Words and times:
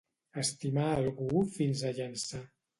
Estimar 0.43 0.87
algú 0.95 1.45
fins 1.59 1.87
a 1.87 1.95
Llançà. 2.01 2.45